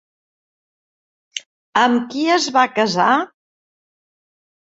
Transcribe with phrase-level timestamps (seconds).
[1.81, 3.09] Amb qui es va casar?